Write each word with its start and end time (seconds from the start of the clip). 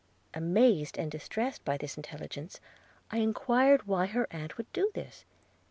'Amazed 0.33 0.97
and 0.97 1.11
distressed 1.11 1.63
by 1.63 1.77
this 1.77 1.95
intelligence, 1.95 2.59
I 3.11 3.19
enquired 3.19 3.85
why 3.85 4.07
her 4.07 4.25
aunt 4.31 4.57
would 4.57 4.73
do 4.73 4.89
this? 4.95 5.25